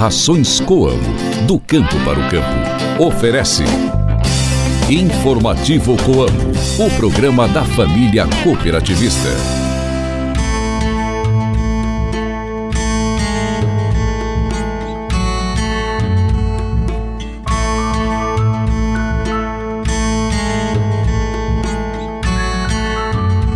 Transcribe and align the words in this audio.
Rações 0.00 0.60
Coamo, 0.60 1.14
do 1.46 1.60
campo 1.60 1.94
para 2.06 2.18
o 2.18 2.30
campo. 2.30 3.04
Oferece. 3.04 3.64
Informativo 4.88 5.94
Coamo, 5.98 6.52
o 6.78 6.90
programa 6.96 7.46
da 7.46 7.62
família 7.66 8.26
cooperativista. 8.42 9.59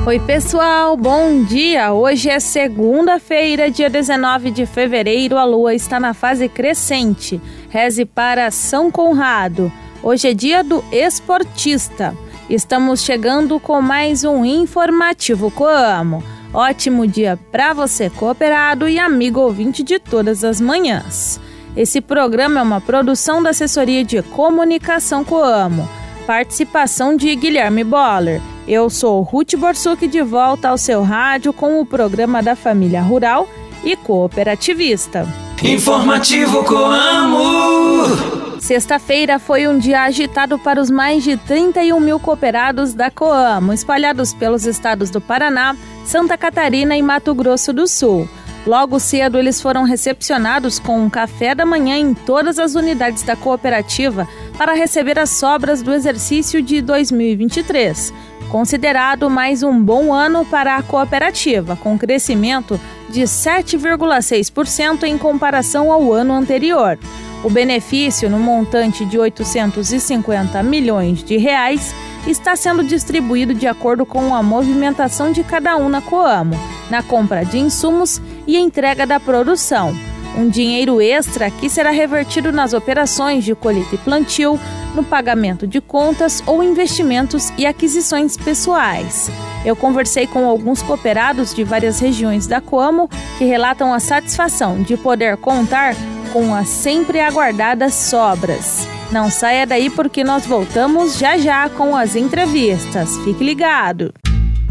Oi, 0.06 0.20
pessoal, 0.20 0.98
bom 0.98 1.44
dia! 1.44 1.94
Hoje 1.94 2.28
é 2.28 2.38
segunda-feira, 2.38 3.70
dia 3.70 3.88
19 3.88 4.50
de 4.50 4.66
fevereiro, 4.66 5.38
a 5.38 5.44
lua 5.46 5.74
está 5.74 5.98
na 5.98 6.12
fase 6.12 6.46
crescente. 6.46 7.40
Reze 7.70 8.04
para 8.04 8.50
São 8.50 8.90
Conrado. 8.90 9.72
Hoje 10.02 10.28
é 10.28 10.34
dia 10.34 10.62
do 10.62 10.84
esportista. 10.92 12.14
Estamos 12.50 13.00
chegando 13.00 13.58
com 13.58 13.80
mais 13.80 14.24
um 14.24 14.44
informativo 14.44 15.50
Coamo. 15.50 16.22
Ótimo 16.52 17.06
dia 17.06 17.38
para 17.50 17.72
você, 17.72 18.10
cooperado 18.10 18.86
e 18.86 18.98
amigo 18.98 19.40
ouvinte 19.40 19.82
de 19.82 19.98
todas 19.98 20.44
as 20.44 20.60
manhãs. 20.60 21.40
Esse 21.74 22.02
programa 22.02 22.60
é 22.60 22.62
uma 22.62 22.80
produção 22.80 23.42
da 23.42 23.50
Assessoria 23.50 24.04
de 24.04 24.20
Comunicação 24.20 25.24
Coamo. 25.24 26.03
Participação 26.26 27.16
de 27.16 27.34
Guilherme 27.36 27.84
Boller. 27.84 28.40
Eu 28.66 28.88
sou 28.88 29.20
Ruth 29.20 29.54
Borsuk 29.56 30.08
de 30.08 30.22
volta 30.22 30.70
ao 30.70 30.78
seu 30.78 31.02
rádio 31.02 31.52
com 31.52 31.80
o 31.80 31.84
programa 31.86 32.42
da 32.42 32.56
família 32.56 33.02
rural 33.02 33.46
e 33.84 33.94
cooperativista. 33.94 35.28
Informativo 35.62 36.64
Coamo! 36.64 38.34
Sexta-feira 38.58 39.38
foi 39.38 39.68
um 39.68 39.78
dia 39.78 40.04
agitado 40.04 40.58
para 40.58 40.80
os 40.80 40.90
mais 40.90 41.22
de 41.22 41.36
31 41.36 42.00
mil 42.00 42.18
cooperados 42.18 42.94
da 42.94 43.10
Coamo, 43.10 43.74
espalhados 43.74 44.32
pelos 44.32 44.64
estados 44.64 45.10
do 45.10 45.20
Paraná, 45.20 45.76
Santa 46.06 46.38
Catarina 46.38 46.96
e 46.96 47.02
Mato 47.02 47.34
Grosso 47.34 47.70
do 47.70 47.86
Sul. 47.86 48.26
Logo 48.66 48.98
cedo, 48.98 49.38
eles 49.38 49.60
foram 49.60 49.82
recepcionados 49.82 50.78
com 50.78 50.98
um 50.98 51.10
café 51.10 51.54
da 51.54 51.66
manhã 51.66 51.98
em 51.98 52.14
todas 52.14 52.58
as 52.58 52.74
unidades 52.74 53.22
da 53.22 53.36
cooperativa 53.36 54.26
para 54.56 54.74
receber 54.74 55.18
as 55.18 55.30
sobras 55.30 55.82
do 55.82 55.92
exercício 55.92 56.62
de 56.62 56.80
2023 56.80 58.12
considerado 58.54 59.28
mais 59.28 59.64
um 59.64 59.82
bom 59.82 60.12
ano 60.12 60.44
para 60.44 60.76
a 60.76 60.82
cooperativa, 60.82 61.74
com 61.74 61.98
crescimento 61.98 62.80
de 63.10 63.22
7,6% 63.22 65.02
em 65.02 65.18
comparação 65.18 65.90
ao 65.90 66.12
ano 66.12 66.34
anterior. 66.34 66.96
O 67.42 67.50
benefício, 67.50 68.30
no 68.30 68.38
montante 68.38 69.04
de 69.04 69.18
850 69.18 70.62
milhões 70.62 71.24
de 71.24 71.36
reais, 71.36 71.92
está 72.28 72.54
sendo 72.54 72.84
distribuído 72.84 73.52
de 73.52 73.66
acordo 73.66 74.06
com 74.06 74.32
a 74.32 74.40
movimentação 74.40 75.32
de 75.32 75.42
cada 75.42 75.76
um 75.76 75.88
na 75.88 76.00
Coamo, 76.00 76.54
na 76.88 77.02
compra 77.02 77.44
de 77.44 77.58
insumos 77.58 78.22
e 78.46 78.56
entrega 78.56 79.04
da 79.04 79.18
produção. 79.18 79.92
Um 80.36 80.48
dinheiro 80.48 81.00
extra 81.00 81.50
que 81.50 81.70
será 81.70 81.90
revertido 81.90 82.50
nas 82.50 82.72
operações 82.72 83.44
de 83.44 83.54
colheita 83.54 83.94
e 83.94 83.98
plantio, 83.98 84.58
no 84.94 85.04
pagamento 85.04 85.66
de 85.66 85.80
contas 85.80 86.42
ou 86.46 86.62
investimentos 86.62 87.52
e 87.56 87.66
aquisições 87.66 88.36
pessoais. 88.36 89.30
Eu 89.64 89.74
conversei 89.74 90.26
com 90.26 90.46
alguns 90.46 90.82
cooperados 90.82 91.54
de 91.54 91.64
várias 91.64 91.98
regiões 91.98 92.46
da 92.46 92.60
Coamo 92.60 93.08
que 93.38 93.44
relatam 93.44 93.92
a 93.92 94.00
satisfação 94.00 94.82
de 94.82 94.96
poder 94.96 95.36
contar 95.36 95.94
com 96.32 96.54
as 96.54 96.68
sempre 96.68 97.20
aguardadas 97.20 97.94
sobras. 97.94 98.86
Não 99.10 99.30
saia 99.30 99.66
daí 99.66 99.88
porque 99.88 100.24
nós 100.24 100.44
voltamos 100.44 101.16
já 101.16 101.38
já 101.38 101.68
com 101.68 101.96
as 101.96 102.16
entrevistas. 102.16 103.16
Fique 103.18 103.44
ligado! 103.44 104.12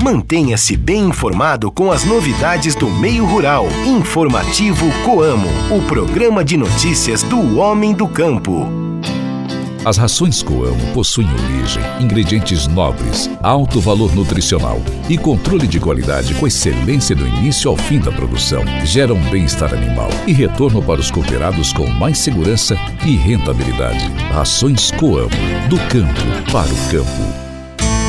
Mantenha-se 0.03 0.75
bem 0.75 1.05
informado 1.05 1.71
com 1.71 1.89
as 1.89 2.03
novidades 2.03 2.75
do 2.75 2.89
meio 2.89 3.23
rural. 3.23 3.65
Informativo 3.85 4.85
Coamo, 5.05 5.47
o 5.71 5.81
programa 5.83 6.43
de 6.43 6.57
notícias 6.57 7.23
do 7.23 7.57
homem 7.57 7.93
do 7.93 8.05
campo. 8.05 8.67
As 9.85 9.95
rações 9.95 10.43
Coamo 10.43 10.91
possuem 10.93 11.29
origem, 11.31 11.81
ingredientes 12.01 12.67
nobres, 12.67 13.29
alto 13.41 13.79
valor 13.79 14.13
nutricional 14.13 14.81
e 15.07 15.17
controle 15.17 15.67
de 15.67 15.79
qualidade 15.79 16.35
com 16.35 16.47
excelência 16.47 17.15
do 17.15 17.25
início 17.25 17.71
ao 17.71 17.77
fim 17.77 17.99
da 17.99 18.11
produção. 18.11 18.61
Geram 18.83 19.15
bem-estar 19.31 19.73
animal 19.73 20.09
e 20.27 20.33
retorno 20.33 20.83
para 20.83 20.99
os 20.99 21.09
cooperados 21.09 21.71
com 21.71 21.87
mais 21.87 22.17
segurança 22.17 22.75
e 23.05 23.15
rentabilidade. 23.15 24.05
Rações 24.33 24.91
Coamo, 24.91 25.29
do 25.69 25.77
campo 25.87 26.51
para 26.51 26.67
o 26.67 26.91
campo. 26.91 27.42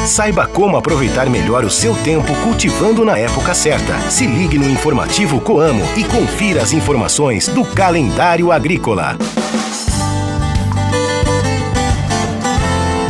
Saiba 0.07 0.47
como 0.47 0.77
aproveitar 0.77 1.31
melhor 1.31 1.65
o 1.65 1.71
seu 1.71 1.95
tempo 2.03 2.35
cultivando 2.43 3.07
na 3.07 3.19
época 3.19 3.55
certa. 3.55 3.99
Se 4.11 4.27
ligue 4.27 4.59
no 4.59 4.69
informativo 4.69 5.41
Coamo 5.41 5.83
e 5.97 6.05
confira 6.05 6.63
as 6.63 6.75
informações 6.75 7.49
do 7.49 7.65
calendário 7.65 8.53
agrícola. 8.53 9.17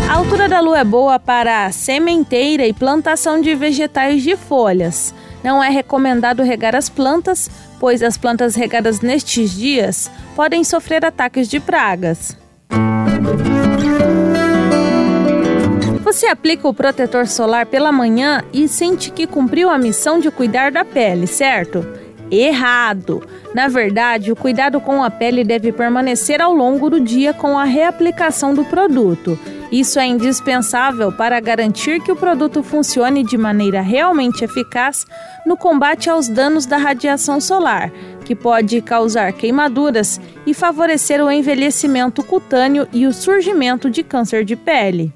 A 0.08 0.14
altura 0.14 0.48
da 0.48 0.60
lua 0.60 0.78
é 0.78 0.84
boa 0.84 1.18
para 1.18 1.72
sementeira 1.72 2.64
e 2.64 2.72
plantação 2.72 3.40
de 3.40 3.56
vegetais 3.56 4.22
de 4.22 4.36
folhas. 4.36 5.12
Não 5.42 5.62
é 5.62 5.70
recomendado 5.70 6.44
regar 6.44 6.76
as 6.76 6.88
plantas, 6.88 7.50
pois 7.80 8.04
as 8.04 8.16
plantas 8.16 8.54
regadas 8.54 9.00
nestes 9.00 9.50
dias 9.50 10.08
podem 10.36 10.62
sofrer 10.62 11.04
ataques 11.04 11.48
de 11.48 11.58
pragas. 11.58 12.36
Você 16.14 16.28
aplica 16.28 16.68
o 16.68 16.72
protetor 16.72 17.26
solar 17.26 17.66
pela 17.66 17.90
manhã 17.90 18.44
e 18.52 18.68
sente 18.68 19.10
que 19.10 19.26
cumpriu 19.26 19.68
a 19.68 19.76
missão 19.76 20.20
de 20.20 20.30
cuidar 20.30 20.70
da 20.70 20.84
pele, 20.84 21.26
certo? 21.26 21.84
Errado! 22.30 23.26
Na 23.52 23.66
verdade, 23.66 24.30
o 24.30 24.36
cuidado 24.36 24.80
com 24.80 25.02
a 25.02 25.10
pele 25.10 25.42
deve 25.42 25.72
permanecer 25.72 26.40
ao 26.40 26.54
longo 26.54 26.88
do 26.88 27.00
dia 27.00 27.34
com 27.34 27.58
a 27.58 27.64
reaplicação 27.64 28.54
do 28.54 28.64
produto. 28.64 29.36
Isso 29.72 29.98
é 29.98 30.06
indispensável 30.06 31.10
para 31.10 31.40
garantir 31.40 32.00
que 32.00 32.12
o 32.12 32.16
produto 32.16 32.62
funcione 32.62 33.24
de 33.24 33.36
maneira 33.36 33.80
realmente 33.80 34.44
eficaz 34.44 35.04
no 35.44 35.56
combate 35.56 36.08
aos 36.08 36.28
danos 36.28 36.64
da 36.64 36.76
radiação 36.76 37.40
solar, 37.40 37.90
que 38.24 38.36
pode 38.36 38.80
causar 38.82 39.32
queimaduras 39.32 40.20
e 40.46 40.54
favorecer 40.54 41.20
o 41.20 41.28
envelhecimento 41.28 42.22
cutâneo 42.22 42.86
e 42.92 43.04
o 43.04 43.12
surgimento 43.12 43.90
de 43.90 44.04
câncer 44.04 44.44
de 44.44 44.54
pele. 44.54 45.12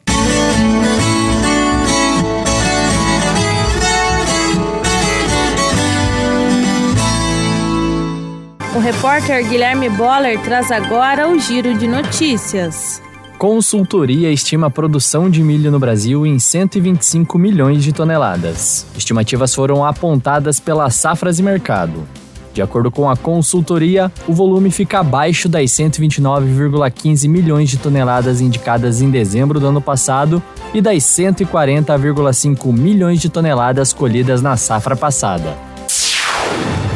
O 8.79 8.81
repórter 8.81 9.45
Guilherme 9.45 9.91
Boller 9.91 10.41
traz 10.41 10.71
agora 10.71 11.29
o 11.29 11.37
giro 11.37 11.77
de 11.77 11.89
notícias. 11.89 13.03
Consultoria 13.37 14.31
estima 14.31 14.69
a 14.69 14.71
produção 14.71 15.29
de 15.29 15.43
milho 15.43 15.69
no 15.73 15.81
Brasil 15.81 16.25
em 16.25 16.39
125 16.39 17.37
milhões 17.41 17.83
de 17.83 17.93
toneladas. 17.93 18.87
Estimativas 18.97 19.53
foram 19.53 19.85
apontadas 19.85 20.61
pela 20.61 20.89
Safras 20.91 21.41
e 21.41 21.43
Mercado. 21.43 22.07
De 22.55 22.63
acordo 22.63 22.89
com 22.89 23.11
a 23.11 23.17
consultoria, 23.17 24.13
o 24.29 24.33
volume 24.33 24.71
fica 24.71 25.01
abaixo 25.01 25.49
das 25.49 25.73
129,15 25.73 27.29
milhões 27.29 27.69
de 27.69 27.79
toneladas 27.79 28.41
indicadas 28.41 29.03
em 29.03 29.11
dezembro 29.11 29.59
do 29.59 29.67
ano 29.67 29.81
passado 29.81 30.41
e 30.73 30.81
das 30.81 31.03
140,5 31.03 32.73
milhões 32.73 33.21
de 33.21 33.29
toneladas 33.29 33.93
colhidas 33.93 34.41
na 34.41 34.57
safra 34.57 34.95
passada. 34.95 35.67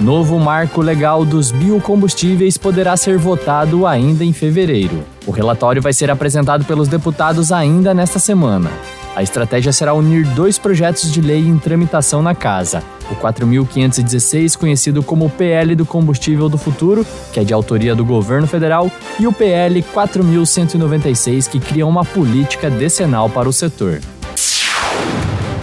Novo 0.02 0.36
marco 0.36 0.80
legal 0.80 1.24
dos 1.24 1.52
biocombustíveis 1.52 2.58
poderá 2.58 2.96
ser 2.96 3.16
votado 3.16 3.86
ainda 3.86 4.24
em 4.24 4.32
fevereiro. 4.32 5.04
O 5.24 5.30
relatório 5.30 5.80
vai 5.80 5.92
ser 5.92 6.10
apresentado 6.10 6.64
pelos 6.64 6.88
deputados 6.88 7.52
ainda 7.52 7.94
nesta 7.94 8.18
semana. 8.18 8.68
A 9.14 9.22
estratégia 9.22 9.72
será 9.72 9.94
unir 9.94 10.26
dois 10.30 10.58
projetos 10.58 11.12
de 11.12 11.20
lei 11.20 11.46
em 11.46 11.56
tramitação 11.56 12.20
na 12.20 12.34
casa: 12.34 12.82
o 13.12 13.14
4516, 13.14 14.56
conhecido 14.56 15.04
como 15.04 15.30
PL 15.30 15.76
do 15.76 15.86
Combustível 15.86 16.48
do 16.48 16.58
Futuro, 16.58 17.06
que 17.32 17.38
é 17.38 17.44
de 17.44 17.54
autoria 17.54 17.94
do 17.94 18.04
governo 18.04 18.48
federal, 18.48 18.90
e 19.20 19.28
o 19.28 19.32
PL 19.32 19.80
4196, 19.84 21.46
que 21.46 21.60
cria 21.60 21.86
uma 21.86 22.04
política 22.04 22.68
decenal 22.68 23.30
para 23.30 23.48
o 23.48 23.52
setor. 23.52 24.00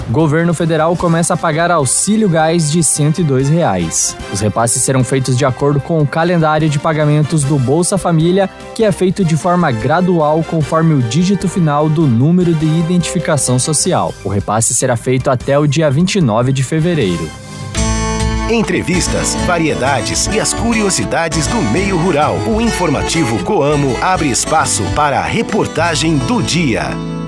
Governo 0.10 0.56
federal 0.56 0.96
começa 0.96 1.36
a 1.36 1.38
pagar 1.38 1.70
auxílio 1.70 2.28
gás 2.28 2.72
de 2.72 2.84
102 2.84 3.48
reais. 3.48 4.18
Os 4.34 4.40
repasses 4.40 4.82
serão 4.82 5.04
feitos 5.04 5.38
de 5.38 5.46
acordo 5.46 5.80
com 5.80 6.00
o 6.00 6.08
calendário 6.08 6.68
de 6.68 6.80
pagamentos 6.80 7.44
do 7.44 7.60
Bolsa 7.60 7.96
Família, 7.96 8.50
que 8.74 8.84
é 8.84 8.92
feito 8.92 9.24
de 9.24 9.38
forma 9.38 9.72
gradual 9.72 10.44
conforme 10.44 10.96
o 10.96 11.02
dígito 11.02 11.48
final 11.48 11.88
do 11.88 12.08
número 12.08 12.56
de 12.56 12.66
identificação 12.66 13.60
social. 13.60 14.12
O 14.24 14.30
repasse 14.30 14.74
será 14.74 14.96
feito 14.96 15.30
até 15.30 15.60
o 15.60 15.68
dia 15.68 15.92
29 15.92 16.52
de 16.52 16.64
fevereiro. 16.64 17.30
Entrevistas, 18.50 19.36
variedades 19.46 20.26
e 20.26 20.40
as 20.40 20.56
curiosidades 20.56 21.46
do 21.46 21.62
meio 21.72 21.96
rural. 21.98 22.36
O 22.48 22.60
informativo 22.60 23.38
Coamo 23.44 23.96
abre 24.02 24.30
espaço 24.30 24.82
para 24.96 25.20
a 25.20 25.24
reportagem 25.24 26.18
do 26.18 26.42
dia. 26.42 27.19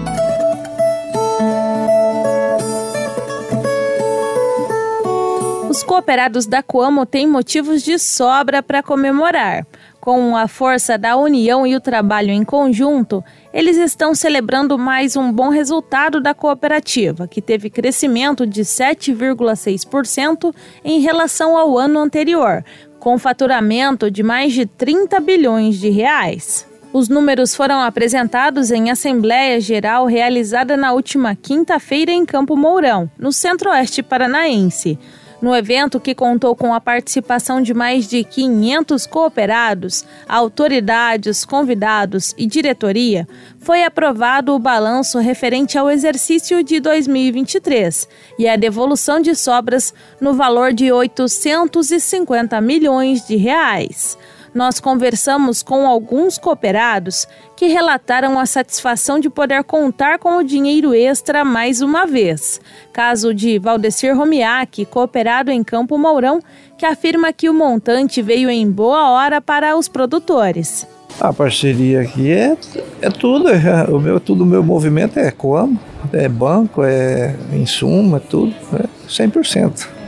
Os 5.82 5.88
cooperados 5.88 6.46
da 6.46 6.62
Coamo 6.62 7.08
têm 7.08 7.26
motivos 7.26 7.82
de 7.82 7.98
sobra 7.98 8.62
para 8.62 8.84
comemorar. 8.84 9.66
Com 10.00 10.38
a 10.38 10.48
força 10.48 10.96
da 10.96 11.18
união 11.18 11.66
e 11.66 11.76
o 11.76 11.82
trabalho 11.82 12.30
em 12.30 12.44
conjunto, 12.44 13.24
eles 13.52 13.78
estão 13.78 14.14
celebrando 14.14 14.78
mais 14.78 15.18
um 15.18 15.32
bom 15.34 15.50
resultado 15.50 16.22
da 16.22 16.36
cooperativa, 16.36 17.28
que 17.28 17.42
teve 17.42 17.68
crescimento 17.72 18.46
de 18.46 18.62
7,6% 18.62 20.54
em 20.86 21.00
relação 21.00 21.58
ao 21.58 21.76
ano 21.80 21.98
anterior, 21.98 22.64
com 23.00 23.18
faturamento 23.18 24.12
de 24.12 24.22
mais 24.22 24.54
de 24.54 24.68
30 24.68 25.20
bilhões 25.20 25.78
de 25.78 25.90
reais. 25.90 26.68
Os 26.94 27.10
números 27.10 27.56
foram 27.56 27.82
apresentados 27.82 28.70
em 28.70 28.92
Assembleia 28.92 29.60
Geral 29.60 30.06
realizada 30.06 30.78
na 30.78 30.94
última 30.94 31.36
quinta-feira 31.36 32.12
em 32.12 32.24
Campo 32.24 32.56
Mourão, 32.56 33.10
no 33.18 33.32
Centro-Oeste 33.32 34.04
Paranaense. 34.04 35.00
No 35.42 35.56
evento, 35.56 36.00
que 36.00 36.14
contou 36.14 36.56
com 36.56 36.72
a 36.72 36.80
participação 36.80 37.62
de 37.62 37.74
mais 37.74 38.08
de 38.08 38.24
500 38.24 39.08
cooperados, 39.08 40.06
autoridades, 40.30 41.44
convidados 41.44 42.36
e 42.38 42.46
diretoria, 42.46 43.28
foi 43.58 43.84
aprovado 43.84 44.54
o 44.54 44.60
balanço 44.60 45.18
referente 45.18 45.80
ao 45.80 45.90
exercício 45.90 46.64
de 46.64 46.80
2023 46.80 48.08
e 48.38 48.48
a 48.48 48.56
devolução 48.56 49.20
de 49.20 49.34
sobras 49.34 49.94
no 50.20 50.34
valor 50.34 50.74
de 50.74 50.92
850 50.92 52.62
milhões 52.62 53.26
de 53.28 53.36
reais 53.36 54.18
nós 54.54 54.80
conversamos 54.80 55.64
com 55.64 55.88
alguns 55.88 56.38
cooperados 56.38 57.28
que 57.56 57.68
relataram 57.68 58.40
a 58.40 58.46
satisfação 58.46 59.20
de 59.20 59.30
poder 59.30 59.64
contar 59.64 60.20
com 60.20 60.38
o 60.38 60.44
dinheiro 60.44 60.94
extra 60.94 61.46
mais 61.46 61.82
uma 61.82 62.06
vez. 62.06 62.60
Caso 62.92 63.34
de 63.34 63.58
Valdecir 63.60 64.16
Romiak, 64.16 64.86
cooperado 64.86 65.52
em 65.52 65.64
Campo 65.64 65.98
Mourão, 65.98 66.40
que 66.78 66.86
afirma 66.86 67.32
que 67.32 67.50
o 67.50 67.54
montante 67.54 68.22
veio 68.22 68.50
em 68.50 68.70
boa 68.70 69.10
hora 69.12 69.40
para 69.40 69.78
os 69.78 69.88
produtores. 69.88 70.88
A 71.20 71.34
parceria 71.34 72.02
aqui 72.02 72.32
é, 72.32 72.58
é 73.02 73.10
tudo, 73.10 73.50
é, 73.50 73.86
o 73.90 74.00
meu, 74.00 74.20
tudo 74.20 74.44
o 74.44 74.48
meu 74.48 74.64
movimento 74.64 75.20
é 75.20 75.30
como, 75.30 75.80
é 76.14 76.28
banco, 76.28 76.84
é 76.84 77.36
insumo, 77.54 78.18
é 78.18 78.20
tudo, 78.20 78.54
é 78.74 78.86
100%. 79.08 80.01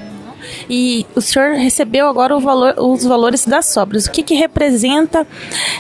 E 0.69 1.05
o 1.15 1.21
senhor 1.21 1.55
recebeu 1.55 2.07
agora 2.07 2.38
valor, 2.39 2.73
os 2.77 3.03
valores 3.03 3.45
das 3.45 3.65
sobras. 3.67 4.05
O 4.05 4.11
que, 4.11 4.23
que 4.23 4.35
representa 4.35 5.25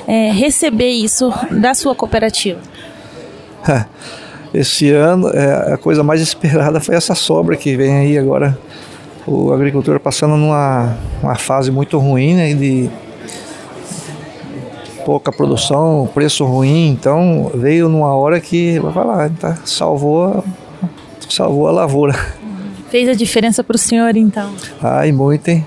é, 0.07 0.31
receber 0.31 0.89
isso 0.89 1.33
da 1.51 1.73
sua 1.73 1.95
cooperativa? 1.95 2.59
Esse 4.53 4.91
ano, 4.91 5.29
é, 5.29 5.73
a 5.73 5.77
coisa 5.77 6.03
mais 6.03 6.21
esperada 6.21 6.79
foi 6.79 6.95
essa 6.95 7.15
sobra 7.15 7.57
que 7.57 7.75
vem 7.75 7.93
aí 7.93 8.17
agora. 8.17 8.57
O 9.25 9.51
agricultor 9.53 9.99
passando 9.99 10.35
numa 10.35 10.95
uma 11.21 11.35
fase 11.35 11.71
muito 11.71 11.97
ruim, 11.97 12.35
né, 12.35 12.53
de 12.53 12.89
pouca 15.05 15.31
produção, 15.31 16.09
preço 16.13 16.45
ruim, 16.45 16.89
então 16.89 17.51
veio 17.53 17.89
numa 17.89 18.13
hora 18.15 18.39
que, 18.39 18.79
vai 18.79 19.05
lá, 19.05 19.29
tá, 19.29 19.57
salvou, 19.65 20.43
salvou 21.29 21.67
a 21.67 21.71
lavoura. 21.71 22.13
Fez 22.93 23.09
a 23.09 23.13
diferença 23.13 23.63
para 23.63 23.75
o 23.75 23.79
senhor, 23.79 24.15
então? 24.15 24.53
Ai, 24.79 25.11
muito, 25.11 25.47
hein? 25.47 25.65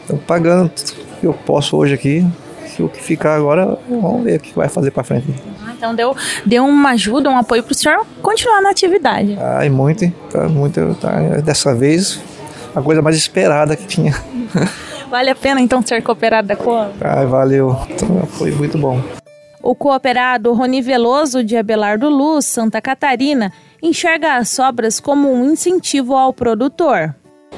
Estou 0.00 0.16
pagando 0.16 0.68
o 0.68 1.20
que 1.20 1.26
eu 1.26 1.34
posso 1.34 1.76
hoje 1.76 1.92
aqui. 1.92 2.26
Se 2.66 2.82
o 2.82 2.88
que 2.88 2.98
ficar 2.98 3.34
agora, 3.36 3.78
vamos 3.86 4.24
ver 4.24 4.38
o 4.38 4.40
que 4.40 4.54
vai 4.54 4.66
fazer 4.66 4.90
para 4.90 5.04
frente. 5.04 5.26
Ah, 5.62 5.74
então 5.76 5.94
deu, 5.94 6.16
deu 6.46 6.64
uma 6.64 6.92
ajuda, 6.92 7.28
um 7.28 7.36
apoio 7.36 7.62
para 7.62 7.72
o 7.72 7.74
senhor 7.74 8.06
continuar 8.22 8.62
na 8.62 8.70
atividade. 8.70 9.36
Ai, 9.38 9.68
muito, 9.68 10.06
hein? 10.06 10.14
Tá, 10.30 10.48
muito, 10.48 10.96
tá, 10.98 11.10
dessa 11.44 11.74
vez, 11.74 12.22
a 12.74 12.80
coisa 12.80 13.02
mais 13.02 13.16
esperada 13.16 13.76
que 13.76 13.86
tinha. 13.86 14.14
Vale 15.10 15.28
a 15.28 15.34
pena 15.34 15.60
então 15.60 15.82
ser 15.82 16.02
cooperado 16.02 16.48
da 16.48 16.56
Coam? 16.56 16.90
Ai, 17.02 17.26
valeu. 17.26 17.78
Então, 17.90 18.26
foi 18.28 18.50
muito 18.50 18.78
bom. 18.78 18.98
O 19.62 19.74
cooperado 19.74 20.54
Rony 20.54 20.80
Veloso 20.80 21.44
de 21.44 21.54
Abelardo 21.54 22.08
Luz, 22.08 22.46
Santa 22.46 22.80
Catarina, 22.80 23.52
enxerga 23.86 24.36
as 24.36 24.48
sobras 24.48 25.00
como 25.00 25.32
um 25.32 25.52
incentivo 25.52 26.14
ao 26.14 26.32
produtor. 26.32 27.14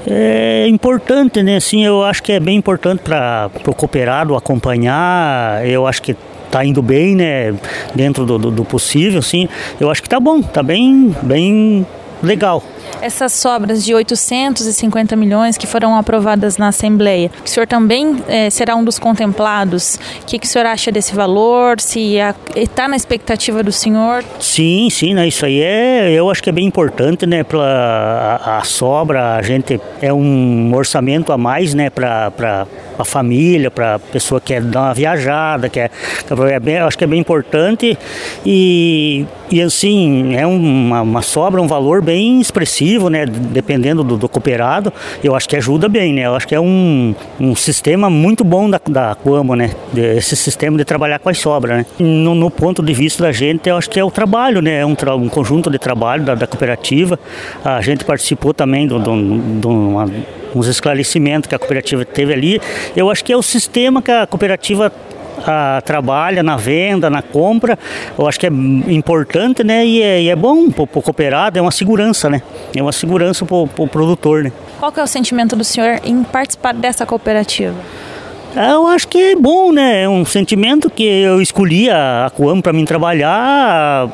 É 0.07 0.67
importante, 0.69 1.43
né? 1.43 1.59
Sim, 1.59 1.85
eu 1.85 2.05
acho 2.05 2.23
que 2.23 2.33
é 2.33 2.41
bem 2.41 2.57
importante 2.57 3.01
para 3.01 3.51
o 3.67 3.75
cooperado 3.75 4.37
acompanhar. 4.37 5.67
Eu 5.67 5.87
acho 5.87 6.03
que 6.03 6.17
está 6.47 6.65
indo 6.65 6.81
bem, 6.81 7.17
né? 7.17 7.55
Dentro 7.95 8.25
do, 8.25 8.39
do, 8.39 8.51
do, 8.51 8.65
possível, 8.65 9.21
sim. 9.21 9.49
Eu 9.81 9.91
acho 9.91 10.03
que 10.03 10.09
tá 10.09 10.21
bom, 10.21 10.41
tá 10.41 10.63
bem, 10.63 11.15
bem 11.23 11.87
legal 12.23 12.63
essas 13.01 13.33
sobras 13.33 13.85
de 13.85 13.95
850 13.95 15.15
milhões 15.17 15.57
que 15.57 15.67
foram 15.67 15.97
aprovadas 15.97 16.57
na 16.59 16.69
Assembleia, 16.69 17.31
o 17.45 17.49
senhor 17.49 17.67
também 17.67 18.23
é, 18.29 18.51
será 18.51 18.75
um 18.77 18.85
dos 18.85 18.99
contemplados? 18.99 19.99
O 20.23 20.27
que, 20.27 20.39
que 20.39 20.47
o 20.47 20.49
senhor 20.49 20.67
acha 20.67 20.91
desse 20.91 21.15
valor? 21.15 21.81
Se 21.81 22.17
está 22.55 22.89
na 22.89 22.97
expectativa 22.97 23.63
do 23.63 23.73
senhor? 23.73 24.25
Sim, 24.41 24.89
sim, 24.91 25.15
né, 25.15 25.29
isso 25.29 25.45
aí 25.45 25.61
é, 25.61 26.13
eu 26.13 26.31
acho 26.31 26.43
que 26.43 26.51
é 26.51 26.53
bem 26.53 26.67
importante, 26.67 27.27
né, 27.27 27.43
para 27.45 28.41
a, 28.43 28.59
a, 28.59 28.65
sobra, 28.65 29.37
a 29.37 29.43
gente 29.43 29.81
é 30.01 30.13
um 30.13 30.73
orçamento 30.75 31.33
a 31.33 31.39
mais, 31.39 31.75
né, 31.75 31.91
para 31.91 32.67
a 32.99 33.05
família, 33.05 33.71
para 33.71 33.99
pessoa 33.99 34.41
que 34.41 34.49
quer 34.49 34.63
dar 34.63 34.83
uma 34.83 34.95
viajada, 34.95 35.69
quer, 35.69 35.91
é 36.51 36.61
bem, 36.61 36.79
acho 36.79 36.97
que 36.97 37.05
é 37.05 37.07
bem 37.07 37.21
importante 37.21 37.97
e, 38.45 39.27
e 39.51 39.63
assim, 39.63 40.35
é 40.35 40.47
uma, 40.47 41.03
uma 41.03 41.23
sobra, 41.23 41.61
um 41.61 41.67
valor 41.67 42.03
bem 42.03 42.41
expressivo 42.41 42.78
né? 43.11 43.27
Dependendo 43.27 44.03
do, 44.05 44.17
do, 44.17 44.29
cooperado, 44.29 44.93
eu 45.23 45.35
acho 45.35 45.49
que 45.49 45.57
ajuda 45.57 45.89
bem, 45.89 46.13
né? 46.13 46.27
Eu 46.27 46.35
acho 46.35 46.47
que 46.47 46.55
é 46.55 46.61
um, 46.61 47.15
um 47.41 47.55
sistema 47.55 48.11
muito 48.11 48.45
bom 48.45 48.69
da, 48.69 48.81
da 48.89 49.15
Coamo, 49.15 49.55
né? 49.55 49.71
Esse 49.97 50.37
sistema 50.37 50.77
de 50.77 50.85
trabalhar 50.85 51.19
com 51.19 51.29
as 51.29 51.39
sobras, 51.39 51.79
né? 51.79 51.87
No, 51.99 52.35
no, 52.35 52.51
ponto 52.51 52.83
de 52.83 52.93
vista 52.93 53.23
da 53.23 53.33
gente, 53.33 53.69
eu 53.69 53.77
acho 53.77 53.89
que 53.91 53.99
é 53.99 54.05
o 54.05 54.11
trabalho, 54.11 54.61
né? 54.61 54.81
É 54.81 54.87
um, 54.87 54.97
um 55.17 55.29
conjunto 55.29 55.71
de 55.71 55.79
trabalho 55.79 56.25
da, 56.25 56.35
da, 56.35 56.47
cooperativa. 56.47 57.19
A 57.65 57.81
gente 57.81 58.05
participou 58.05 58.55
também 58.55 58.87
de 58.87 58.95
uns 60.55 60.67
esclarecimentos 60.67 61.49
que 61.49 61.55
a 61.55 61.59
cooperativa 61.59 62.05
teve 62.05 62.33
ali. 62.33 62.61
Eu 62.97 63.11
acho 63.11 63.25
que 63.25 63.33
é 63.33 63.37
o 63.37 63.43
sistema 63.43 64.03
que 64.03 64.11
a 64.11 64.27
cooperativa 64.27 64.93
a, 65.47 65.81
trabalha 65.85 66.43
na 66.43 66.57
venda, 66.57 67.09
na 67.09 67.23
compra, 67.23 67.79
eu 68.19 68.27
acho 68.27 68.39
que 68.39 68.47
é 68.47 68.51
importante, 68.51 69.63
né? 69.65 69.85
E 69.85 70.03
é, 70.03 70.23
e 70.23 70.29
é 70.29 70.37
bom 70.37 70.71
para 70.71 70.83
o 70.83 70.87
cooperado, 70.87 71.59
é 71.59 71.63
uma 71.63 71.71
segurança, 71.71 72.29
né? 72.29 72.43
É 72.75 72.83
uma 72.83 72.93
segurança 72.93 73.45
para 73.45 73.57
o 73.57 73.67
pro 73.67 73.87
produtor, 73.87 74.45
né? 74.45 74.53
Qual 74.79 74.93
que 74.93 75.01
é 75.01 75.03
o 75.03 75.07
sentimento 75.07 75.57
do 75.57 75.65
senhor 75.65 76.01
em 76.05 76.23
participar 76.23 76.73
dessa 76.75 77.05
cooperativa? 77.05 77.77
Eu 78.57 78.87
acho 78.87 79.07
que 79.09 79.19
é 79.19 79.37
bom, 79.37 79.73
né? 79.73 80.03
É 80.03 80.09
um 80.09 80.25
sentimento 80.25 80.89
que 80.91 81.05
eu 81.05 81.41
escolhi 81.41 81.91
a 81.91 82.31
Coam 82.35 82.61
para 82.61 82.73
mim 82.73 82.85
trabalhar, 82.85 84.09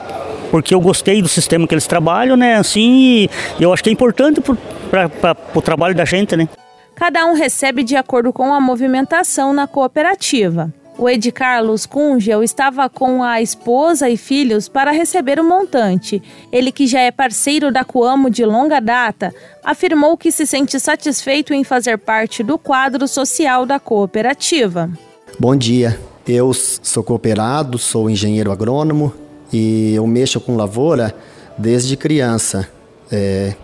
porque 0.51 0.75
eu 0.75 0.81
gostei 0.81 1.23
do 1.23 1.29
sistema 1.29 1.67
que 1.67 1.75
eles 1.75 1.87
trabalham, 1.87 2.37
né? 2.37 2.57
Assim, 2.57 3.29
eu 3.61 3.73
acho 3.73 3.83
que 3.83 3.91
é 3.91 3.93
importante 3.93 4.41
para 4.41 5.37
o 5.55 5.63
trabalho 5.63 5.95
da 5.95 6.05
gente, 6.05 6.37
né? 6.37 6.49
Cada 6.95 7.27
um 7.27 7.35
recebe 7.35 7.83
de 7.83 7.97
acordo 7.97 8.33
com 8.33 8.53
a 8.53 8.61
movimentação 8.61 9.53
na 9.53 9.67
cooperativa. 9.67 10.73
O 10.97 11.09
Ed 11.09 11.33
Carlos 11.33 11.87
Cungel 11.87 12.43
estava 12.45 12.89
com 12.89 13.21
a 13.23 13.43
esposa 13.43 14.09
e 14.09 14.17
filhos 14.17 14.69
para 14.69 14.93
receber 14.93 15.41
o 15.41 15.45
montante. 15.45 16.23
Ele, 16.53 16.71
que 16.71 16.87
já 16.87 17.01
é 17.01 17.11
parceiro 17.11 17.73
da 17.73 17.85
Coamo 17.85 18.31
de 18.31 18.45
longa 18.45 18.81
data, 18.81 19.35
afirmou 19.65 20.17
que 20.17 20.31
se 20.31 20.47
sente 20.47 20.79
satisfeito 20.79 21.53
em 21.53 21.65
fazer 21.65 21.99
parte 21.99 22.45
do 22.45 22.57
quadro 22.57 23.09
social 23.09 23.67
da 23.67 23.81
cooperativa. 23.81 24.89
Bom 25.37 25.57
dia, 25.57 25.99
eu 26.29 26.55
sou 26.55 27.03
cooperado, 27.03 27.77
sou 27.77 28.09
engenheiro 28.09 28.53
agrônomo 28.53 29.13
e 29.53 29.95
eu 29.95 30.07
mexo 30.07 30.41
com 30.41 30.55
lavoura 30.55 31.13
desde 31.59 31.97
criança. 31.97 32.69
É, 33.11 33.55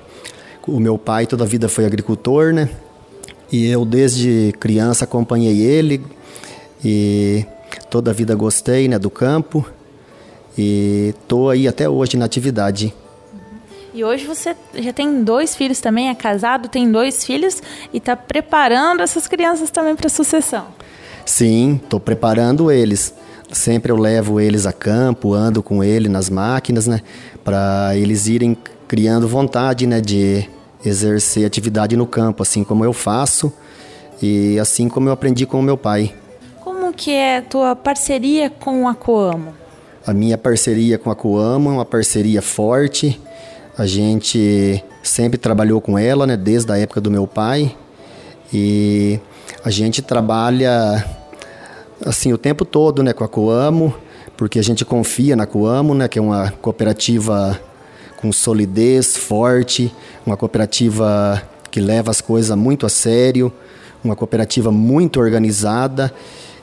o 0.67 0.81
meu 0.81 0.99
pai 0.99 1.29
toda 1.29 1.45
a 1.45 1.47
vida 1.47 1.69
foi 1.69 1.87
agricultor, 1.87 2.53
né? 2.53 2.69
E 3.53 3.69
eu 3.69 3.85
desde 3.85 4.53
criança 4.59 5.05
acompanhei 5.05 5.61
ele, 5.61 6.03
e 6.85 7.45
toda 7.89 8.11
a 8.11 8.15
vida 8.15 8.35
gostei 8.35 8.89
né, 8.89 8.99
do 8.99 9.11
campo 9.11 9.67
e 10.57 11.15
estou 11.21 11.51
aí 11.51 11.69
até 11.69 11.89
hoje 11.89 12.17
na 12.17 12.25
atividade. 12.25 12.95
E 13.93 14.05
hoje 14.05 14.25
você 14.25 14.55
já 14.75 14.93
tem 14.93 15.25
dois 15.25 15.57
filhos 15.57 15.81
também, 15.81 16.09
é 16.09 16.15
casado, 16.15 16.69
tem 16.69 16.91
dois 16.91 17.25
filhos 17.25 17.61
e 17.93 17.97
está 17.97 18.17
preparando 18.17 19.03
essas 19.03 19.27
crianças 19.27 19.71
também 19.71 19.97
para 19.97 20.07
a 20.07 20.11
sucessão. 20.11 20.67
Sim, 21.27 21.81
estou 21.83 21.99
preparando 21.99 22.71
eles. 22.71 23.13
Sempre 23.53 23.91
eu 23.91 23.97
levo 23.97 24.41
eles 24.41 24.65
a 24.65 24.73
campo, 24.73 25.35
ando 25.35 25.61
com 25.61 25.83
eles 25.83 26.11
nas 26.11 26.31
máquinas, 26.31 26.87
né, 26.87 27.01
para 27.43 27.97
eles 27.97 28.29
irem 28.29 28.57
criando 28.87 29.27
vontade, 29.27 29.87
né, 29.89 30.01
de 30.01 30.49
exercer 30.85 31.45
atividade 31.45 31.97
no 31.97 32.07
campo, 32.07 32.43
assim 32.43 32.63
como 32.63 32.85
eu 32.85 32.93
faço 32.93 33.53
e 34.23 34.59
assim 34.59 34.89
como 34.89 35.09
eu 35.09 35.13
aprendi 35.13 35.47
com 35.47 35.59
o 35.59 35.63
meu 35.63 35.77
pai. 35.77 36.15
Como 36.91 36.99
que 36.99 37.13
é 37.13 37.37
a 37.37 37.43
tua 37.43 37.77
parceria 37.77 38.51
com 38.51 38.89
a 38.89 38.97
Coamo? 38.97 39.55
A 40.05 40.13
minha 40.13 40.37
parceria 40.37 40.99
com 40.99 41.09
a 41.09 41.15
Coamo 41.15 41.71
é 41.71 41.73
uma 41.75 41.85
parceria 41.85 42.43
forte. 42.43 43.21
A 43.79 43.87
gente 43.87 44.83
sempre 45.01 45.39
trabalhou 45.39 45.81
com 45.81 45.97
ela, 45.97 46.27
né, 46.27 46.37
desde 46.37 46.73
a 46.73 46.77
época 46.77 47.01
do 47.01 47.09
meu 47.09 47.29
pai. 47.29 47.77
E 48.53 49.21
a 49.65 49.71
gente 49.71 50.03
trabalha 50.03 51.07
assim 52.05 52.33
o 52.33 52.39
tempo 52.39 52.65
todo, 52.65 53.05
né, 53.05 53.13
com 53.13 53.23
a 53.23 53.29
Coamo, 53.29 53.95
porque 54.37 54.59
a 54.59 54.63
gente 54.63 54.85
confia 54.85 55.37
na 55.37 55.47
Coamo, 55.47 55.95
né, 55.95 56.09
que 56.09 56.19
é 56.19 56.23
uma 56.23 56.51
cooperativa 56.61 57.57
com 58.17 58.33
solidez 58.33 59.17
forte, 59.17 59.95
uma 60.27 60.37
cooperativa 60.37 61.41
que 61.71 61.81
leva 61.81 62.11
as 62.11 62.21
coisas 62.21 62.57
muito 62.59 62.85
a 62.85 62.89
sério, 62.89 63.53
uma 64.03 64.17
cooperativa 64.17 64.73
muito 64.73 65.21
organizada. 65.21 66.13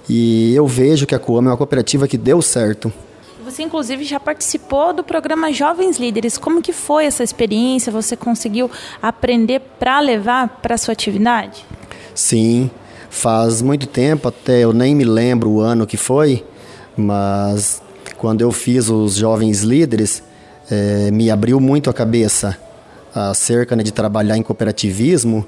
E 0.10 0.54
eu 0.56 0.66
vejo 0.68 1.06
que 1.06 1.16
a 1.16 1.20
Coamo 1.20 1.50
é 1.50 1.52
uma 1.52 1.58
cooperativa 1.58 2.08
que 2.08 2.18
deu 2.18 2.42
certo. 2.42 2.92
Você 3.44 3.64
inclusive 3.64 4.04
já 4.04 4.20
participou 4.20 4.94
do 4.94 5.04
programa 5.04 5.52
Jovens 5.54 5.98
Líderes. 5.98 6.38
Como 6.38 6.62
que 6.62 6.74
foi 6.74 7.06
essa 7.06 7.24
experiência? 7.24 7.92
Você 7.92 8.16
conseguiu 8.16 8.70
aprender 9.02 9.62
para 9.80 10.00
levar 10.00 10.60
para 10.62 10.78
sua 10.78 10.92
atividade? 10.92 11.66
Sim, 12.14 12.70
faz 13.10 13.62
muito 13.62 13.88
tempo, 13.88 14.28
até 14.28 14.60
eu 14.60 14.74
nem 14.74 14.94
me 14.94 15.06
lembro 15.06 15.50
o 15.50 15.62
ano 15.62 15.88
que 15.88 15.96
foi, 15.96 16.44
mas 16.96 17.82
quando 18.18 18.42
eu 18.42 18.52
fiz 18.52 18.90
os 18.90 19.16
Jovens 19.16 19.62
Líderes, 19.62 20.24
é, 20.70 21.10
me 21.12 21.30
abriu 21.32 21.60
muito 21.60 21.90
a 21.90 21.94
cabeça 21.94 22.58
acerca 23.14 23.76
né, 23.76 23.84
de 23.84 23.92
trabalhar 23.92 24.38
em 24.38 24.44
cooperativismo, 24.44 25.48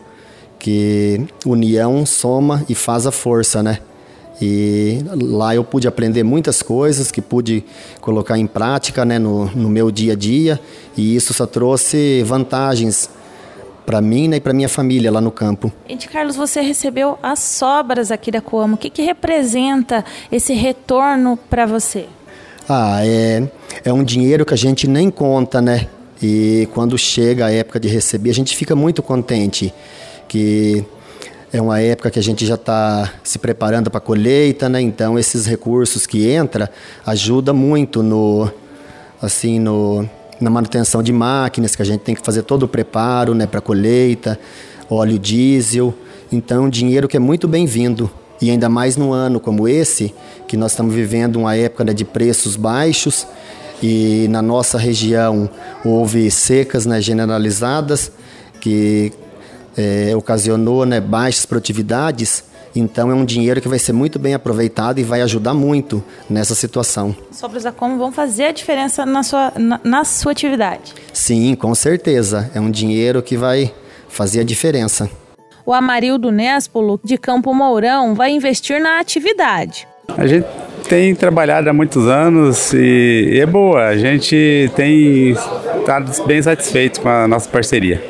que 0.58 1.28
união 1.46 2.06
soma 2.06 2.64
e 2.70 2.76
faz 2.76 3.06
a 3.06 3.12
força, 3.12 3.62
né? 3.64 3.80
E 4.42 5.00
lá 5.22 5.54
eu 5.54 5.64
pude 5.64 5.88
aprender 5.88 6.24
muitas 6.24 6.62
coisas 6.62 7.12
que 7.12 7.22
pude 7.22 7.64
colocar 8.00 8.38
em 8.38 8.48
prática 8.48 9.04
né, 9.04 9.20
no, 9.20 9.46
no 9.48 9.70
meu 9.70 9.92
dia 9.92 10.14
a 10.14 10.16
dia, 10.16 10.60
e 10.96 11.16
isso 11.16 11.34
só 11.34 11.46
trouxe 11.46 12.24
vantagens 12.24 13.10
para 13.86 14.02
mim 14.02 14.28
né, 14.28 14.38
e 14.38 14.40
para 14.40 14.54
minha 14.54 14.70
família 14.70 15.12
lá 15.12 15.20
no 15.20 15.32
campo. 15.32 15.74
Ed 15.90 16.08
Carlos, 16.08 16.36
você 16.36 16.62
recebeu 16.62 17.18
as 17.24 17.40
sobras 17.40 18.12
aqui 18.12 18.32
da 18.32 18.40
Coamo. 18.40 18.76
O 18.76 18.78
que, 18.78 18.90
que 18.90 19.02
representa 19.02 20.06
esse 20.32 20.54
retorno 20.54 21.38
para 21.50 21.66
você? 21.66 22.06
Ah, 22.68 23.00
é, 23.04 23.50
é 23.84 23.92
um 23.92 24.04
dinheiro 24.04 24.46
que 24.46 24.54
a 24.54 24.58
gente 24.58 24.88
nem 24.88 25.10
conta, 25.10 25.60
né? 25.60 25.88
E 26.22 26.68
quando 26.74 26.98
chega 26.98 27.48
a 27.48 27.52
época 27.52 27.80
de 27.80 27.88
receber, 27.88 28.30
a 28.30 28.34
gente 28.34 28.56
fica 28.56 28.76
muito 28.76 29.02
contente 29.02 29.74
que 30.28 30.86
é 31.52 31.62
uma 31.62 31.80
época 31.82 32.12
que 32.12 32.20
a 32.20 32.24
gente 32.24 32.46
já 32.46 32.56
está 32.56 33.12
se 33.24 33.40
preparando 33.40 33.90
para 33.90 33.98
a 33.98 34.02
colheita, 34.02 34.70
né? 34.70 34.80
Então 34.82 35.18
esses 35.18 35.46
recursos 35.46 36.06
que 36.06 36.28
entra 36.30 36.70
ajuda 37.06 37.54
muito 37.54 38.04
no 38.04 38.50
assim 39.22 39.60
no 39.60 40.08
na 40.40 40.50
manutenção 40.50 41.04
de 41.04 41.12
máquinas 41.12 41.76
que 41.76 41.82
a 41.82 41.86
gente 41.86 42.02
tem 42.02 42.16
que 42.16 42.22
fazer 42.22 42.44
todo 42.44 42.64
o 42.64 42.68
preparo, 42.68 43.34
né, 43.34 43.46
para 43.46 43.60
colheita, 43.60 44.40
óleo 44.90 45.20
diesel. 45.20 45.94
Então 46.32 46.70
dinheiro 46.70 47.08
que 47.08 47.18
é 47.18 47.20
muito 47.20 47.48
bem-vindo. 47.48 48.10
E 48.42 48.50
ainda 48.50 48.70
mais 48.70 48.96
num 48.96 49.12
ano 49.12 49.38
como 49.38 49.68
esse, 49.68 50.14
que 50.48 50.56
nós 50.56 50.72
estamos 50.72 50.96
vivendo 50.96 51.36
uma 51.36 51.58
época 51.58 51.84
né, 51.84 51.94
de 51.94 52.06
preços 52.06 52.56
baixos 52.56 53.28
e 53.84 54.28
na 54.30 54.42
nossa 54.42 54.78
região 54.78 55.50
houve 55.84 56.32
secas 56.32 56.86
né, 56.86 57.02
generalizadas 57.02 58.14
que 58.62 59.12
é, 59.80 60.16
ocasionou 60.16 60.86
né, 60.86 61.00
baixas 61.00 61.46
produtividades. 61.46 62.44
Então 62.76 63.10
é 63.10 63.14
um 63.14 63.26
dinheiro 63.26 63.60
que 63.62 63.68
vai 63.68 63.80
ser 63.80 63.94
muito 63.94 64.20
bem 64.20 64.34
aproveitado 64.34 65.00
e 65.00 65.04
vai 65.04 65.22
ajudar 65.22 65.54
muito 65.54 66.04
nessa 66.30 66.54
situação. 66.54 67.16
Sobras 67.32 67.64
da 67.64 67.72
Como 67.72 67.98
vão 67.98 68.12
fazer 68.12 68.46
a 68.46 68.52
diferença 68.52 69.06
na 69.06 69.24
sua, 69.24 69.52
na, 69.58 69.80
na 69.84 70.04
sua 70.04 70.32
atividade? 70.32 70.94
Sim, 71.12 71.56
com 71.56 71.74
certeza. 71.74 72.52
É 72.54 72.60
um 72.60 72.70
dinheiro 72.70 73.24
que 73.24 73.36
vai 73.36 73.74
fazer 74.08 74.42
a 74.42 74.44
diferença 74.44 75.10
o 75.70 75.74
Amarildo 75.74 76.32
Néspolo, 76.32 77.00
de 77.04 77.16
Campo 77.16 77.54
Mourão, 77.54 78.16
vai 78.16 78.32
investir 78.32 78.82
na 78.82 79.00
atividade. 79.00 79.88
A 80.18 80.26
gente 80.26 80.48
tem 80.88 81.14
trabalhado 81.14 81.70
há 81.70 81.74
muitos 81.74 82.08
anos 82.08 82.74
e 82.74 83.38
é 83.40 83.46
boa. 83.46 83.86
A 83.86 83.96
gente 83.96 84.72
tem 84.76 85.36
estado 85.80 86.26
bem 86.26 86.42
satisfeito 86.42 87.02
com 87.02 87.08
a 87.08 87.28
nossa 87.28 87.48
parceria. 87.48 88.04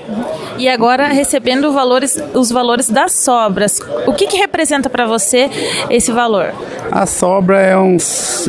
E 0.59 0.67
agora 0.67 1.07
recebendo 1.07 1.71
valores, 1.71 2.21
os 2.33 2.51
valores 2.51 2.89
das 2.89 3.13
sobras. 3.13 3.79
O 4.05 4.13
que, 4.13 4.27
que 4.27 4.35
representa 4.35 4.89
para 4.89 5.07
você 5.07 5.49
esse 5.89 6.11
valor? 6.11 6.53
A 6.91 7.05
sobra 7.05 7.61
é 7.61 7.77
um, 7.77 7.97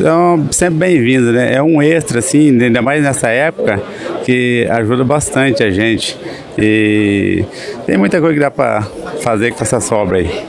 é 0.03 0.13
um 0.13 0.51
sempre 0.51 0.75
bem-vindo, 0.75 1.31
né? 1.31 1.53
É 1.53 1.61
um 1.61 1.81
extra, 1.81 2.19
assim, 2.19 2.49
ainda 2.61 2.81
mais 2.81 3.03
nessa 3.03 3.29
época, 3.29 3.81
que 4.23 4.67
ajuda 4.69 5.03
bastante 5.03 5.63
a 5.63 5.69
gente. 5.69 6.17
E 6.57 7.45
tem 7.85 7.97
muita 7.97 8.19
coisa 8.19 8.33
que 8.33 8.39
dá 8.39 8.51
para 8.51 8.81
fazer 9.21 9.53
com 9.53 9.63
essa 9.63 9.79
sobra 9.79 10.17
aí. 10.17 10.45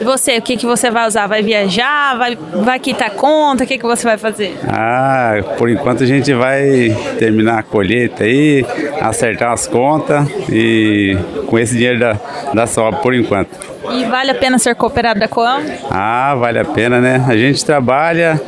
E 0.00 0.04
você, 0.04 0.38
o 0.38 0.42
que, 0.42 0.56
que 0.56 0.64
você 0.64 0.90
vai 0.90 1.06
usar? 1.06 1.26
Vai 1.26 1.42
viajar? 1.42 2.16
Vai, 2.16 2.38
vai 2.62 2.78
quitar 2.78 3.10
conta? 3.10 3.64
O 3.64 3.66
que, 3.66 3.78
que 3.78 3.84
você 3.84 4.04
vai 4.04 4.16
fazer? 4.16 4.56
Ah, 4.68 5.34
por 5.58 5.68
enquanto 5.68 6.04
a 6.04 6.06
gente 6.06 6.32
vai 6.32 6.96
terminar 7.18 7.58
a 7.58 7.62
colheita 7.62 8.24
aí, 8.24 8.64
acertar 9.00 9.52
as 9.52 9.66
contas 9.66 10.26
e 10.50 11.16
com 11.46 11.58
esse 11.58 11.74
dinheiro 11.74 11.98
da, 11.98 12.16
da 12.54 12.66
sobra 12.66 13.00
por 13.00 13.14
enquanto. 13.14 13.73
E 13.92 14.04
vale 14.04 14.30
a 14.30 14.34
pena 14.34 14.58
ser 14.58 14.74
cooperado 14.74 15.20
da 15.20 15.28
Coam? 15.28 15.62
Ah, 15.90 16.34
vale 16.34 16.58
a 16.58 16.64
pena, 16.64 17.00
né? 17.00 17.24
A 17.28 17.36
gente 17.36 17.64
trabalha 17.64 18.40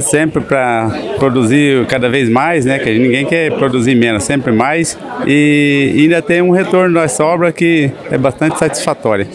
sempre 0.00 0.42
para 0.42 0.90
produzir 1.18 1.86
cada 1.86 2.08
vez 2.08 2.28
mais, 2.28 2.64
né? 2.64 2.78
Que 2.78 2.98
ninguém 2.98 3.26
quer 3.26 3.52
produzir 3.52 3.94
menos, 3.94 4.22
sempre 4.22 4.52
mais. 4.52 4.98
E 5.26 5.94
ainda 5.96 6.22
tem 6.22 6.40
um 6.42 6.50
retorno 6.50 6.94
da 6.94 7.08
sobra 7.08 7.52
que 7.52 7.90
é 8.10 8.18
bastante 8.18 8.58
satisfatório. 8.58 9.26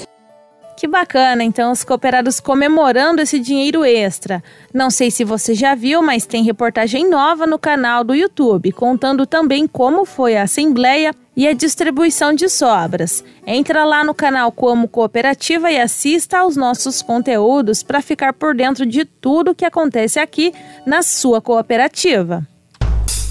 Que 0.75 0.87
bacana, 0.87 1.43
então, 1.43 1.71
os 1.71 1.83
cooperados 1.83 2.39
comemorando 2.39 3.21
esse 3.21 3.39
dinheiro 3.39 3.85
extra. 3.85 4.43
Não 4.73 4.89
sei 4.89 5.11
se 5.11 5.23
você 5.23 5.53
já 5.53 5.75
viu, 5.75 6.01
mas 6.01 6.25
tem 6.25 6.43
reportagem 6.43 7.09
nova 7.09 7.45
no 7.45 7.59
canal 7.59 8.03
do 8.03 8.15
YouTube, 8.15 8.71
contando 8.71 9.25
também 9.25 9.67
como 9.67 10.03
foi 10.03 10.35
a 10.35 10.43
assembleia 10.43 11.13
e 11.35 11.47
a 11.47 11.53
distribuição 11.53 12.33
de 12.33 12.49
sobras. 12.49 13.23
Entra 13.45 13.83
lá 13.83 14.03
no 14.03 14.13
canal 14.13 14.51
Como 14.51 14.87
Cooperativa 14.87 15.71
e 15.71 15.79
assista 15.79 16.39
aos 16.39 16.55
nossos 16.55 17.01
conteúdos 17.01 17.83
para 17.83 18.01
ficar 18.01 18.33
por 18.33 18.55
dentro 18.55 18.85
de 18.85 19.05
tudo 19.05 19.55
que 19.55 19.65
acontece 19.65 20.19
aqui 20.19 20.53
na 20.85 21.01
sua 21.01 21.41
cooperativa. 21.41 22.47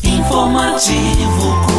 Informativo 0.04 1.71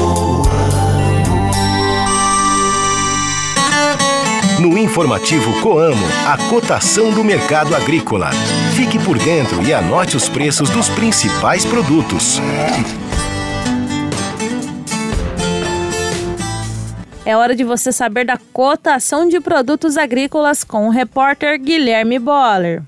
No 4.60 4.78
informativo 4.78 5.62
Coamo, 5.62 6.06
a 6.28 6.38
cotação 6.50 7.12
do 7.12 7.24
mercado 7.24 7.76
agrícola. 7.76 8.30
Fique 8.76 9.00
por 9.00 9.18
dentro 9.18 9.62
e 9.64 9.74
anote 9.74 10.16
os 10.16 10.30
preços 10.30 10.70
dos 10.70 10.90
principais 10.90 11.66
produtos. 11.66 12.40
É 17.26 17.36
hora 17.36 17.56
de 17.56 17.64
você 17.64 17.92
saber 17.92 18.26
da 18.26 18.38
cotação 18.52 19.28
de 19.28 19.40
produtos 19.40 19.98
agrícolas 19.98 20.64
com 20.64 20.88
o 20.88 20.92
repórter 20.92 21.60
Guilherme 21.60 22.20
Boller. 22.20 22.84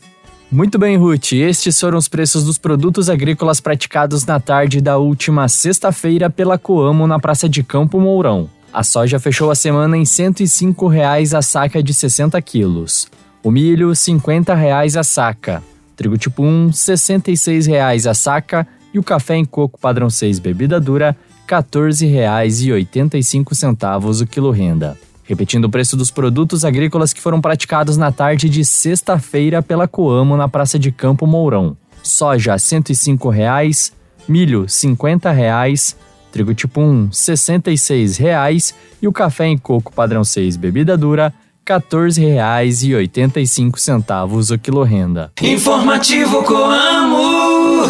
Muito 0.51 0.77
bem, 0.77 0.97
Ruth. 0.97 1.33
Estes 1.33 1.79
foram 1.79 1.97
os 1.97 2.07
preços 2.07 2.43
dos 2.43 2.57
produtos 2.57 3.09
agrícolas 3.09 3.59
praticados 3.59 4.25
na 4.25 4.39
tarde 4.39 4.79
da 4.79 4.97
última 4.97 5.47
sexta-feira 5.47 6.29
pela 6.29 6.57
Coamo 6.57 7.07
na 7.07 7.19
Praça 7.19 7.49
de 7.49 7.63
Campo 7.63 7.99
Mourão. 7.99 8.49
A 8.75 8.83
soja 8.83 9.19
fechou 9.21 9.49
a 9.49 9.55
semana 9.55 9.95
em 9.95 10.03
105 10.03 10.89
reais 10.89 11.33
a 11.33 11.41
saca 11.41 11.81
de 11.81 11.93
60 11.93 12.41
quilos. 12.41 13.07
O 13.41 13.49
milho, 13.49 13.95
50 13.95 14.53
reais 14.53 14.97
a 14.97 15.03
saca. 15.03 15.63
Trigo 15.95 16.17
tipo 16.17 16.43
1, 16.43 16.73
66 16.73 17.67
reais 17.67 18.05
a 18.05 18.13
saca. 18.13 18.67
E 18.93 18.99
o 18.99 19.03
café 19.03 19.37
em 19.37 19.45
coco 19.45 19.79
padrão 19.79 20.09
6 20.09 20.39
bebida 20.39 20.77
dura, 20.77 21.15
R$ 21.47 21.55
14,85 21.55 24.21
o 24.21 24.27
quilo 24.27 24.51
renda. 24.51 24.97
Repetindo 25.23 25.63
o 25.65 25.69
preço 25.69 25.95
dos 25.95 26.11
produtos 26.11 26.65
agrícolas 26.65 27.13
que 27.13 27.21
foram 27.21 27.39
praticados 27.39 27.95
na 27.95 28.11
tarde 28.11 28.49
de 28.49 28.65
sexta-feira 28.65 29.63
pela 29.63 29.87
Coamo 29.87 30.35
na 30.35 30.49
Praça 30.49 30.77
de 30.77 30.91
Campo 30.91 31.25
Mourão. 31.25 31.77
Soja 32.03 32.57
105 32.57 33.29
reais, 33.29 33.93
milho 34.27 34.67
50 34.67 35.31
reais, 35.31 35.95
trigo 36.35 36.53
tipo 36.53 36.81
1, 36.81 37.05
R$ 37.05 37.09
66,00 37.11 38.75
e 39.01 39.07
o 39.07 39.13
café 39.13 39.45
em 39.45 39.57
coco 39.57 39.93
padrão 39.93 40.25
6 40.25 40.57
bebida 40.57 40.97
dura, 40.97 41.33
R$ 41.65 41.79
14,85 41.79 44.53
o 44.53 44.59
quilo 44.59 44.83
renda. 44.83 45.31
Informativo 45.41 46.43
Coamo. 46.43 47.85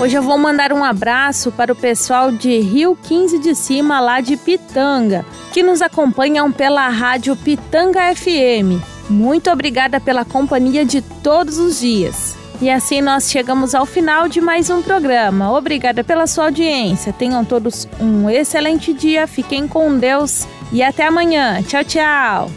Hoje 0.00 0.16
eu 0.16 0.22
vou 0.22 0.36
mandar 0.36 0.72
um 0.72 0.82
abraço 0.82 1.52
para 1.52 1.72
o 1.72 1.76
pessoal 1.76 2.32
de 2.32 2.58
Rio 2.58 2.98
15 3.00 3.38
de 3.38 3.54
Cima, 3.54 4.00
lá 4.00 4.20
de 4.20 4.36
Pitanga, 4.36 5.24
que 5.52 5.62
nos 5.62 5.80
acompanham 5.80 6.50
pela 6.50 6.88
rádio 6.88 7.36
Pitanga 7.36 8.12
FM. 8.16 8.82
Muito 9.08 9.48
obrigada 9.48 10.00
pela 10.00 10.24
companhia 10.24 10.84
de 10.84 11.00
todos 11.00 11.58
os 11.58 11.78
dias. 11.78 12.41
E 12.62 12.70
assim 12.70 13.00
nós 13.00 13.28
chegamos 13.28 13.74
ao 13.74 13.84
final 13.84 14.28
de 14.28 14.40
mais 14.40 14.70
um 14.70 14.80
programa. 14.80 15.50
Obrigada 15.52 16.04
pela 16.04 16.28
sua 16.28 16.44
audiência. 16.44 17.12
Tenham 17.12 17.44
todos 17.44 17.88
um 18.00 18.30
excelente 18.30 18.94
dia, 18.94 19.26
fiquem 19.26 19.66
com 19.66 19.98
Deus 19.98 20.46
e 20.70 20.80
até 20.80 21.08
amanhã. 21.08 21.60
Tchau, 21.64 21.82
tchau. 21.82 22.50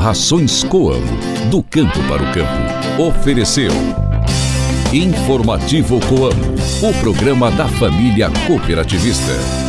Rações 0.00 0.64
Coamo, 0.64 1.04
do 1.50 1.62
campo 1.62 1.98
para 2.08 2.22
o 2.22 2.32
campo. 2.32 3.02
Ofereceu. 3.06 3.70
Informativo 4.90 6.00
Coamo, 6.06 6.54
o 6.82 7.00
programa 7.02 7.50
da 7.50 7.68
família 7.68 8.30
cooperativista. 8.46 9.65